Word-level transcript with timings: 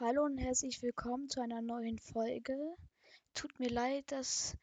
Hallo 0.00 0.24
und 0.24 0.38
herzlich 0.38 0.80
willkommen 0.80 1.28
zu 1.28 1.40
einer 1.40 1.60
neuen 1.60 1.98
Folge. 1.98 2.56
Tut 3.34 3.58
mir 3.58 3.68
leid, 3.68 4.12
dass 4.12 4.56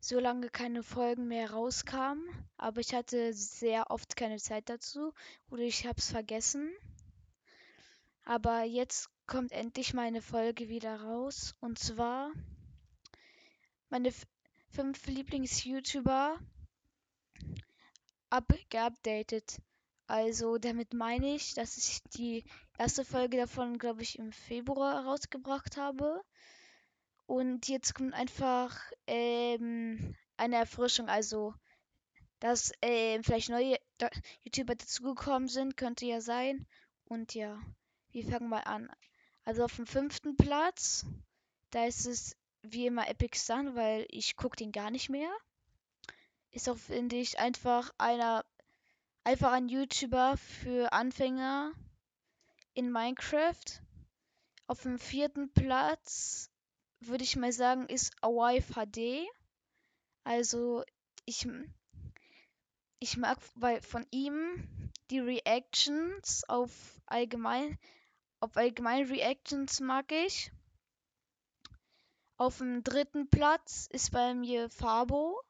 so 0.00 0.20
lange 0.20 0.50
keine 0.50 0.82
Folgen 0.82 1.28
mehr 1.28 1.50
rauskamen, 1.50 2.22
aber 2.58 2.82
ich 2.82 2.92
hatte 2.92 3.32
sehr 3.32 3.90
oft 3.90 4.16
keine 4.16 4.36
Zeit 4.36 4.68
dazu 4.68 5.14
oder 5.50 5.62
ich 5.62 5.86
habe 5.86 5.96
es 5.96 6.10
vergessen. 6.10 6.70
Aber 8.26 8.64
jetzt 8.64 9.08
kommt 9.26 9.52
endlich 9.52 9.94
meine 9.94 10.20
Folge 10.20 10.68
wieder 10.68 11.00
raus 11.00 11.54
und 11.60 11.78
zwar 11.78 12.30
meine 13.88 14.12
fünf 14.68 15.06
Lieblings-YouTuber 15.06 16.38
abgeupdatet. 18.28 19.56
Also 20.06 20.58
damit 20.58 20.94
meine 20.94 21.34
ich, 21.34 21.54
dass 21.54 21.76
ich 21.76 22.02
die 22.14 22.44
erste 22.78 23.04
Folge 23.04 23.36
davon, 23.36 23.78
glaube 23.78 24.02
ich, 24.02 24.18
im 24.18 24.32
Februar 24.32 25.04
rausgebracht 25.04 25.76
habe. 25.76 26.22
Und 27.26 27.68
jetzt 27.68 27.94
kommt 27.94 28.12
einfach 28.14 28.78
ähm, 29.06 30.14
eine 30.36 30.56
Erfrischung. 30.56 31.08
Also, 31.08 31.54
dass 32.40 32.72
ähm, 32.82 33.22
vielleicht 33.22 33.48
neue 33.48 33.78
YouTuber 34.42 34.74
dazugekommen 34.74 35.48
sind, 35.48 35.76
könnte 35.76 36.04
ja 36.04 36.20
sein. 36.20 36.66
Und 37.04 37.34
ja, 37.34 37.60
wir 38.10 38.26
fangen 38.26 38.48
mal 38.48 38.60
an. 38.60 38.90
Also 39.44 39.64
auf 39.64 39.76
dem 39.76 39.86
fünften 39.86 40.36
Platz, 40.36 41.06
da 41.70 41.86
ist 41.86 42.06
es 42.06 42.36
wie 42.62 42.86
immer 42.86 43.08
Epic 43.08 43.38
Sun, 43.38 43.74
weil 43.74 44.06
ich 44.08 44.36
gucke 44.36 44.56
den 44.56 44.72
gar 44.72 44.90
nicht 44.90 45.08
mehr. 45.08 45.30
Ist 46.50 46.68
auch, 46.68 46.76
finde 46.76 47.16
ich, 47.16 47.38
einfach 47.38 47.92
einer 47.98 48.44
einfach 49.24 49.52
ein 49.52 49.68
YouTuber 49.68 50.36
für 50.36 50.92
Anfänger 50.92 51.72
in 52.74 52.90
Minecraft. 52.90 53.82
Auf 54.66 54.82
dem 54.82 54.98
vierten 54.98 55.52
Platz 55.52 56.50
würde 57.00 57.24
ich 57.24 57.36
mal 57.36 57.52
sagen, 57.52 57.86
ist 57.86 58.14
Awife 58.22 58.74
HD. 58.74 59.28
Also 60.24 60.84
ich, 61.24 61.48
ich 63.00 63.16
mag 63.16 63.38
bei, 63.56 63.80
von 63.80 64.06
ihm 64.10 64.90
die 65.10 65.18
Reactions 65.18 66.44
auf 66.48 67.00
allgemein, 67.06 67.78
auf 68.40 68.56
allgemein 68.56 69.06
Reactions 69.06 69.80
mag 69.80 70.10
ich. 70.12 70.52
Auf 72.36 72.58
dem 72.58 72.82
dritten 72.82 73.28
Platz 73.28 73.88
ist 73.92 74.10
bei 74.10 74.34
mir 74.34 74.68
Fabo. 74.70 75.40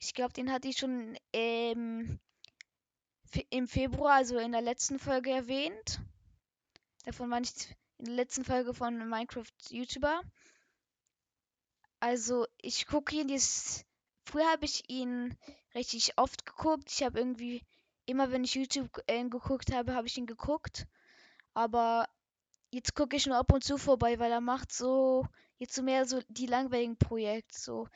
Ich 0.00 0.14
glaube, 0.14 0.32
den 0.32 0.52
hatte 0.52 0.68
ich 0.68 0.78
schon 0.78 1.16
ähm, 1.32 2.20
im 3.50 3.68
Februar, 3.68 4.14
also 4.14 4.38
in 4.38 4.52
der 4.52 4.62
letzten 4.62 4.98
Folge 4.98 5.30
erwähnt. 5.30 6.00
Davon 7.04 7.30
war 7.30 7.40
ich 7.40 7.52
in 7.98 8.06
der 8.06 8.14
letzten 8.14 8.44
Folge 8.44 8.74
von 8.74 9.08
Minecraft 9.08 9.44
YouTuber. 9.70 10.22
Also 12.00 12.46
ich 12.60 12.86
gucke 12.86 13.16
ihn 13.16 13.28
jetzt. 13.28 13.84
Früher 14.24 14.50
habe 14.50 14.66
ich 14.66 14.88
ihn 14.88 15.36
richtig 15.74 16.18
oft 16.18 16.44
geguckt. 16.44 16.90
Ich 16.90 17.02
habe 17.02 17.18
irgendwie 17.18 17.62
immer, 18.06 18.30
wenn 18.30 18.44
ich 18.44 18.54
YouTube 18.54 19.02
äh, 19.06 19.22
geguckt 19.24 19.72
habe, 19.72 19.94
habe 19.94 20.06
ich 20.06 20.16
ihn 20.16 20.26
geguckt. 20.26 20.86
Aber 21.54 22.08
jetzt 22.70 22.94
gucke 22.94 23.16
ich 23.16 23.26
nur 23.26 23.36
ab 23.36 23.52
und 23.52 23.64
zu 23.64 23.78
vorbei, 23.78 24.18
weil 24.18 24.30
er 24.30 24.40
macht 24.40 24.72
so 24.72 25.26
jetzt 25.58 25.74
so 25.74 25.82
mehr 25.82 26.06
so 26.06 26.20
die 26.28 26.46
langweiligen 26.46 26.96
Projekte, 26.96 27.58
so 27.58 27.88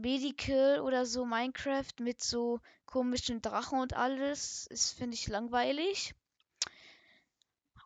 Medical 0.00 0.80
oder 0.80 1.06
so 1.06 1.24
Minecraft 1.24 1.92
mit 2.00 2.22
so 2.22 2.60
komischen 2.86 3.42
Drachen 3.42 3.80
und 3.80 3.94
alles. 3.94 4.66
Das 4.70 4.90
finde 4.92 5.14
ich 5.14 5.28
langweilig. 5.28 6.14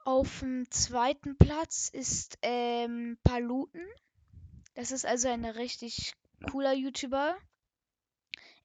Auf 0.04 0.40
dem 0.40 0.70
zweiten 0.70 1.36
Platz 1.36 1.88
ist 1.88 2.38
ähm, 2.42 3.18
Paluten. 3.24 3.86
Das 4.74 4.90
ist 4.90 5.06
also 5.06 5.28
ein 5.28 5.44
richtig 5.44 6.14
cooler 6.50 6.74
YouTuber. 6.74 7.36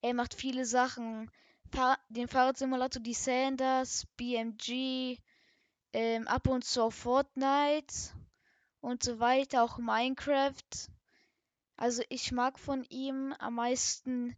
Er 0.01 0.13
macht 0.13 0.33
viele 0.33 0.65
Sachen. 0.65 1.31
Fahr 1.71 1.99
den 2.09 2.27
Fahrradsimulator 2.27 3.01
Descenders, 3.01 4.07
BMG, 4.17 5.17
ähm, 5.93 6.27
ab 6.27 6.47
und 6.47 6.63
zu 6.65 6.83
auf 6.83 6.95
Fortnite 6.95 7.93
und 8.81 9.03
so 9.03 9.19
weiter, 9.19 9.63
auch 9.63 9.77
Minecraft. 9.77 10.89
Also 11.79 12.03
ich 12.09 12.31
mag 12.33 12.59
von 12.59 12.83
ihm 12.89 13.33
am 13.39 13.55
meisten 13.55 14.35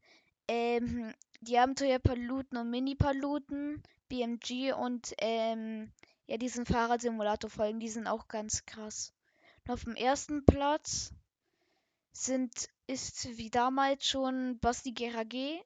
ähm, 0.47 1.11
die 1.39 1.57
Abenteuerpaluten 1.57 2.55
und 2.55 2.69
Mini-Paluten, 2.69 3.81
BMG 4.09 4.73
und 4.73 5.15
ähm, 5.17 5.91
ja, 6.27 6.37
diesen 6.37 6.67
Fahrradsimulator-Folgen, 6.67 7.79
die 7.79 7.89
sind 7.89 8.05
auch 8.05 8.27
ganz 8.27 8.67
krass. 8.67 9.11
Und 9.65 9.73
auf 9.73 9.85
dem 9.85 9.95
ersten 9.95 10.45
Platz 10.45 11.15
sind, 12.11 12.69
ist 12.85 13.35
wie 13.39 13.49
damals 13.49 14.05
schon 14.05 14.59
Basti 14.59 14.91
GRG. 14.91 15.63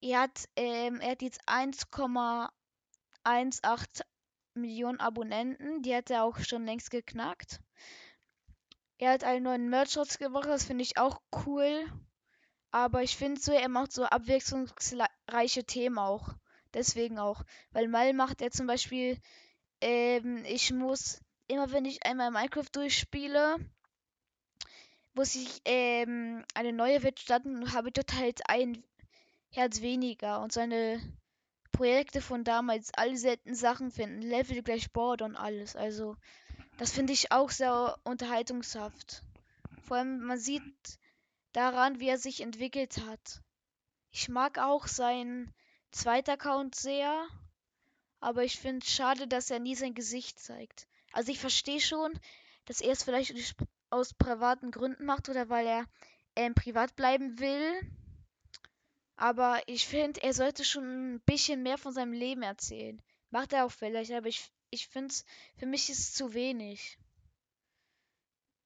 Er 0.00 0.22
hat, 0.22 0.48
ähm, 0.56 0.98
er 1.00 1.10
hat 1.10 1.20
jetzt 1.20 1.46
1,18 1.46 4.02
Millionen 4.54 4.98
Abonnenten. 4.98 5.82
Die 5.82 5.94
hat 5.94 6.08
er 6.08 6.24
auch 6.24 6.38
schon 6.38 6.64
längst 6.64 6.90
geknackt. 6.90 7.60
Er 9.02 9.10
hat 9.10 9.24
einen 9.24 9.42
neuen 9.42 9.68
Merch 9.68 9.96
rausgebracht, 9.96 10.46
das 10.46 10.62
finde 10.62 10.84
ich 10.84 10.96
auch 10.96 11.20
cool. 11.44 11.84
Aber 12.70 13.02
ich 13.02 13.16
finde 13.16 13.40
so, 13.40 13.50
er 13.50 13.68
macht 13.68 13.90
so 13.90 14.04
abwechslungsreiche 14.04 15.64
Themen 15.64 15.98
auch. 15.98 16.28
Deswegen 16.72 17.18
auch. 17.18 17.42
Weil 17.72 17.88
mal 17.88 18.12
macht 18.12 18.40
er 18.40 18.52
zum 18.52 18.68
Beispiel, 18.68 19.18
ähm, 19.80 20.44
ich 20.44 20.72
muss, 20.72 21.20
immer 21.48 21.72
wenn 21.72 21.84
ich 21.84 22.06
einmal 22.06 22.30
Minecraft 22.30 22.68
durchspiele, 22.70 23.56
muss 25.14 25.34
ich 25.34 25.60
ähm, 25.64 26.44
eine 26.54 26.72
neue 26.72 27.02
Welt 27.02 27.18
starten 27.18 27.56
und 27.56 27.72
habe 27.72 27.92
total 27.92 28.26
jetzt 28.26 28.48
ein 28.48 28.84
Herz 29.50 29.80
weniger. 29.80 30.40
Und 30.42 30.52
seine 30.52 31.00
Projekte 31.72 32.20
von 32.20 32.44
damals, 32.44 32.94
alle 32.94 33.16
seltenen 33.16 33.56
Sachen 33.56 33.90
finden, 33.90 34.22
Level 34.22 34.62
gleich 34.62 34.92
Board 34.92 35.22
und 35.22 35.34
alles. 35.34 35.74
Also, 35.74 36.14
das 36.78 36.92
finde 36.92 37.12
ich 37.12 37.32
auch 37.32 37.50
sehr 37.50 37.98
unterhaltungshaft. 38.04 39.22
Vor 39.82 39.98
allem, 39.98 40.20
man 40.20 40.38
sieht 40.38 40.98
daran, 41.52 42.00
wie 42.00 42.08
er 42.08 42.18
sich 42.18 42.40
entwickelt 42.40 42.98
hat. 43.06 43.42
Ich 44.10 44.28
mag 44.28 44.58
auch 44.58 44.86
seinen 44.86 45.52
zweiten 45.90 46.30
Account 46.30 46.74
sehr, 46.74 47.26
aber 48.20 48.44
ich 48.44 48.58
finde 48.58 48.84
es 48.84 48.92
schade, 48.92 49.26
dass 49.26 49.50
er 49.50 49.58
nie 49.58 49.74
sein 49.74 49.94
Gesicht 49.94 50.38
zeigt. 50.38 50.86
Also 51.12 51.30
ich 51.30 51.40
verstehe 51.40 51.80
schon, 51.80 52.18
dass 52.64 52.80
er 52.80 52.92
es 52.92 53.02
vielleicht 53.02 53.34
aus 53.90 54.14
privaten 54.14 54.70
Gründen 54.70 55.04
macht 55.04 55.28
oder 55.28 55.48
weil 55.48 55.66
er 55.66 55.84
ähm, 56.36 56.54
privat 56.54 56.96
bleiben 56.96 57.38
will. 57.38 57.80
Aber 59.16 59.60
ich 59.66 59.86
finde, 59.86 60.22
er 60.22 60.32
sollte 60.32 60.64
schon 60.64 61.14
ein 61.14 61.20
bisschen 61.20 61.62
mehr 61.62 61.78
von 61.78 61.92
seinem 61.92 62.12
Leben 62.12 62.42
erzählen. 62.42 63.00
Macht 63.30 63.52
er 63.52 63.64
auch 63.64 63.72
vielleicht, 63.72 64.12
aber 64.12 64.28
ich, 64.28 64.50
ich 64.72 64.88
finde 64.88 65.12
es, 65.12 65.24
für 65.58 65.66
mich 65.66 65.90
ist 65.90 65.98
es 65.98 66.14
zu 66.14 66.32
wenig. 66.32 66.98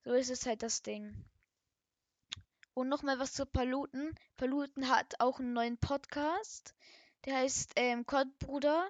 So 0.05 0.13
ist 0.13 0.31
es 0.31 0.47
halt 0.47 0.63
das 0.63 0.83
Ding. 0.83 1.25
Und 2.75 2.89
nochmal 2.89 3.19
was 3.19 3.33
zu 3.33 3.45
Paluten. 3.45 4.15
Paluten 4.37 4.89
hat 4.89 5.19
auch 5.19 5.41
einen 5.41 5.53
neuen 5.53 5.79
Podcast. 5.79 6.75
Der 7.25 7.37
heißt 7.39 7.73
ähm, 7.75 8.07
Kottbruder. 8.07 8.89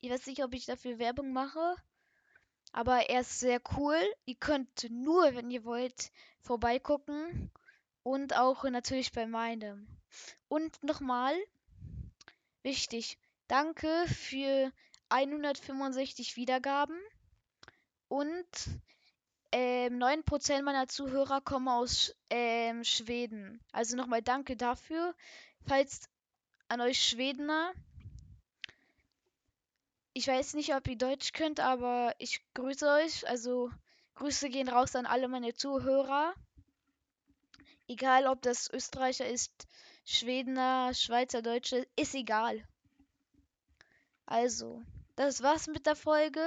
Ich 0.00 0.10
weiß 0.10 0.26
nicht, 0.26 0.42
ob 0.42 0.54
ich 0.54 0.64
dafür 0.64 0.98
Werbung 0.98 1.34
mache. 1.34 1.76
Aber 2.72 3.10
er 3.10 3.20
ist 3.20 3.38
sehr 3.38 3.60
cool. 3.76 4.00
Ihr 4.24 4.36
könnt 4.36 4.90
nur, 4.90 5.34
wenn 5.34 5.50
ihr 5.50 5.64
wollt, 5.64 6.12
vorbeigucken. 6.40 7.50
Und 8.02 8.34
auch 8.36 8.64
natürlich 8.64 9.12
bei 9.12 9.26
meinem. 9.26 9.86
Und 10.48 10.82
nochmal, 10.82 11.34
wichtig, 12.62 13.18
danke 13.48 14.06
für 14.06 14.72
165 15.10 16.36
Wiedergaben. 16.36 16.98
Und 18.08 18.46
ähm, 19.52 19.98
9% 19.98 20.62
meiner 20.62 20.88
Zuhörer 20.88 21.40
kommen 21.40 21.68
aus 21.68 22.14
ähm, 22.30 22.84
Schweden. 22.84 23.60
Also 23.72 23.96
nochmal 23.96 24.22
danke 24.22 24.56
dafür. 24.56 25.14
Falls 25.66 26.08
an 26.68 26.80
euch 26.80 27.02
Schwedener. 27.02 27.72
Ich 30.12 30.26
weiß 30.26 30.54
nicht, 30.54 30.74
ob 30.74 30.86
ihr 30.88 30.96
Deutsch 30.96 31.32
könnt, 31.32 31.60
aber 31.60 32.14
ich 32.18 32.42
grüße 32.54 32.88
euch. 32.88 33.28
Also 33.28 33.70
Grüße 34.14 34.50
gehen 34.50 34.68
raus 34.68 34.94
an 34.94 35.06
alle 35.06 35.28
meine 35.28 35.54
Zuhörer. 35.54 36.34
Egal, 37.88 38.26
ob 38.28 38.42
das 38.42 38.70
Österreicher 38.70 39.26
ist, 39.26 39.66
Schwedener, 40.04 40.94
Schweizer, 40.94 41.42
Deutsche, 41.42 41.86
ist 41.96 42.14
egal. 42.14 42.62
Also, 44.26 44.82
das 45.20 45.42
war's 45.42 45.66
mit 45.66 45.84
der 45.84 45.96
Folge. 45.96 46.40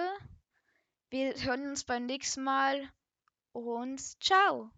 Wir 1.11 1.35
hören 1.43 1.67
uns 1.67 1.83
beim 1.83 2.07
nächsten 2.07 2.43
Mal 2.43 2.89
und 3.51 4.01
ciao. 4.19 4.71